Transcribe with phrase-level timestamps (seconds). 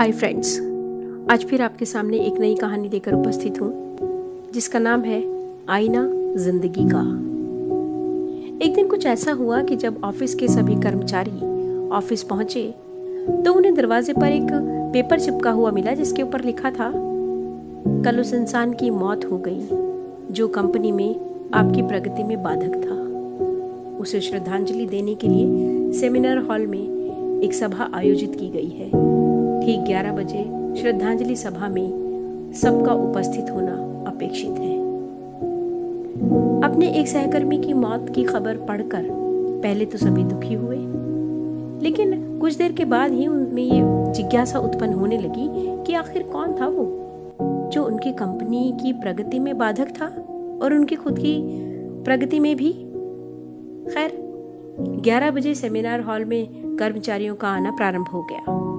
[0.00, 0.50] Hi friends
[1.30, 3.70] आज फिर आपके सामने एक नई कहानी लेकर उपस्थित हूँ,
[4.52, 5.18] जिसका नाम है
[5.68, 6.04] आईना
[6.36, 7.00] ज़िंदगी का।
[8.64, 12.62] एक दिन कुछ ऐसा हुआ कि जब ऑफ़िस के सभी कर्मचारी ऑफ़िस पहुँचे
[13.44, 14.46] तो उन्हें दरवाजे पर एक
[14.92, 16.90] पेपर चिपका हुआ मिला जिसके ऊपर लिखा था,
[18.04, 19.68] कल उस इंसान की मौत हो गई,
[20.34, 26.66] जो कंपनी में आपकी प्रगति में बाधक था। उसे श्रद्धांजलि देने के लिए सेमिनार हॉल
[26.66, 29.09] में एक सभा आयोजित की गई है।
[29.60, 30.42] ठीक 11 बजे
[30.80, 33.72] श्रद्धांजलि सभा में सबका उपस्थित होना
[34.10, 34.78] अपेक्षित है।
[36.64, 39.08] अपने एक सहकर्मी की मौत की खबर पढ़कर
[39.62, 40.76] पहले तो सभी दुखी हुए,
[41.82, 43.80] लेकिन कुछ देर के बाद ही उनमें ये
[44.12, 45.48] जिज्ञासा उत्पन्न होने लगी
[45.84, 46.84] कि आखिर कौन था वो?
[47.72, 50.06] जो उनकी कंपनी की प्रगति में बाधक था
[50.62, 51.36] और उनकी खुद की
[52.04, 52.72] प्रगति में भी?
[53.92, 54.12] खैर
[55.04, 58.69] 11 बजे सेमिनार हॉल में कर्मचारियों का आना प्रारंभ हो गया।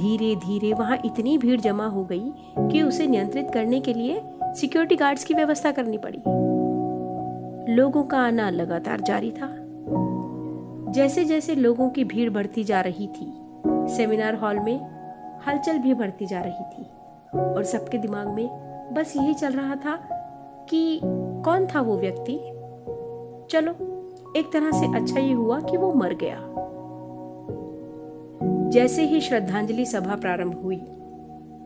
[0.00, 4.96] धीरे धीरे वहाँ इतनी भीड़ जमा हो गई कि उसे नियंत्रित करने के लिए सिक्योरिटी
[4.96, 6.22] गार्ड्स की व्यवस्था करनी पड़ी।
[7.74, 9.48] लोगों का आना लगातार जारी था।
[10.92, 13.32] जैसे जैसे लोगों की भीड़ बढ़ती जा रही थी
[13.66, 14.76] सेमिनार हॉल में
[15.46, 16.82] हलचल भी बढ़ती जा रही थी
[17.38, 18.48] और सबके दिमाग में
[18.92, 19.96] बस यही चल रहा था
[20.70, 21.00] कि
[21.44, 22.38] कौन था वो व्यक्ति?
[23.50, 23.72] चलो,
[24.36, 26.59] एक तरह से अच्छा ये हुआ कि वो मर गया।
[28.70, 30.76] जैसे ही श्रद्धांजलि सभा प्रारंभ हुई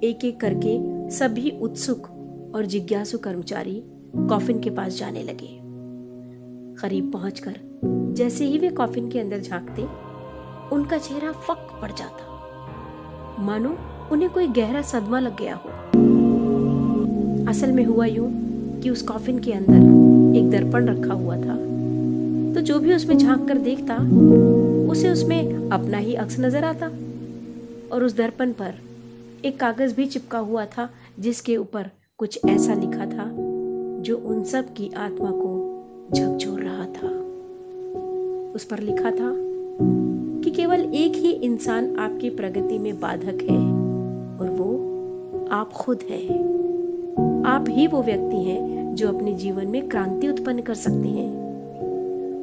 [0.09, 0.79] एक एक करके
[1.11, 2.07] सभी उत्सुक
[2.55, 3.83] और जिज्ञासु कर्मचारी
[4.17, 5.61] कॉफिन के पास जाने लगे।
[6.83, 7.57] करीब पहुंचकर,
[8.15, 9.83] जैसे ही वे कॉफिन के अंदर झांकते,
[10.77, 13.77] उनका चेहरा फक पड़ जाता। मानो
[14.13, 15.71] उन्हें कोई गहरा सदमा लग गया हो।
[17.51, 18.31] असल में हुआ यूँ
[18.81, 21.74] कि उस कॉफिन के अंदर एक दर्पण रखा हुआ था।
[22.55, 23.97] तो जो भी उसमें झाँक कर देखता,
[24.91, 26.87] उसे उसमें अपना ही अक्स नज़र आता।
[27.93, 28.75] और उस दर्पण पर
[29.45, 33.31] एक कागज़ भी चिपका हुआ था, जिसके ऊपर कुछ ऐसा लिखा था,
[34.03, 35.85] जो उन सब की आत्मा को
[36.15, 37.09] झकझोर रहा था।
[38.53, 39.35] उस पर लिखा था
[40.43, 43.59] कि केवल एक ही इंसान आपकी प्रगति में बाधक है,
[44.41, 44.71] और वो
[45.53, 46.55] आप खुद हैं।
[47.45, 51.44] आप ही वो व्यक्ति हैं, जो अपने जीवन में क्रांति उत्पन्न कर सकते हैं।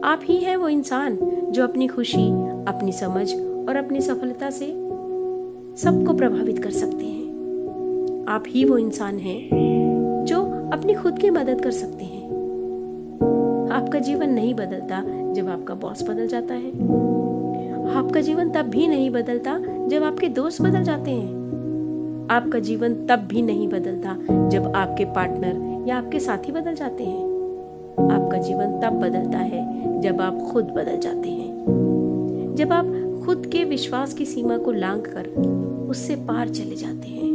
[0.03, 1.17] आप ही हैं वो इंसान
[1.49, 2.31] जो अपनी खुशी,
[2.67, 3.33] अपनी समझ
[3.69, 4.65] और अपनी सफलता से
[5.77, 9.49] सबको प्रभावित कर सकते हैं। आप ही वो इंसान हैं
[10.25, 10.41] जो
[10.73, 12.29] अपनी खुद की मदद कर सकते हैं।
[13.71, 15.03] आपका जीवन नहीं बदलता
[15.33, 16.71] जब आपका बॉस बदल जाता है।
[17.95, 23.19] आपका जीवन तब भी नहीं बदलता जब आपके दोस्त बदल जाते हैं। आपका जीवन तब
[23.19, 24.17] भी नहीं बदलता
[24.49, 27.40] जब आपके पार्टनर या आपके साथी बदल जाते हैं।
[28.31, 32.85] आपका जीवन तब बदलता है जब आप खुद बदल जाते हैं। जब आप
[33.25, 35.25] खुद के विश्वास की सीमा को लांग कर
[35.89, 37.31] उससे पार चले जाते हैं।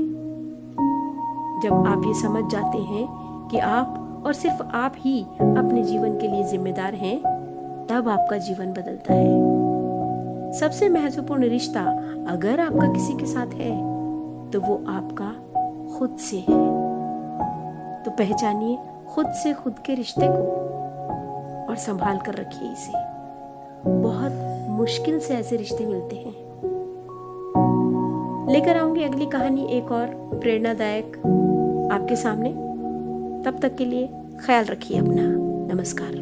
[1.64, 3.06] जब आप ये समझ जाते हैं
[3.48, 7.18] कि आप और सिर्फ़ आप ही अपने जीवन के लिए जिम्मेदार हैं,
[7.90, 11.82] तब आपका जीवन बदलता है। सबसे महत्वपूर्ण रिश्ता
[12.28, 13.76] अगर आपका किसी के साथ है
[14.50, 15.30] तो वो आपका
[15.98, 16.64] खुद से है।
[18.02, 18.78] तो पहचानिए
[19.14, 20.75] खुद से खुद के रिश्ते को।
[21.76, 22.92] और संभाल कर रखिए इसे।
[23.90, 24.32] बहुत
[24.68, 26.34] मुश्किल से ऐसे रिश्ते मिलते हैं।
[28.52, 30.06] लेकर आऊँगी अगली कहानी एक और
[30.40, 31.16] प्रेरणादायक
[31.92, 32.50] आपके सामने।
[33.44, 34.08] तब तक के लिए
[34.46, 35.22] ख्याल रखिए अपना।
[35.74, 36.16] नमस्कार।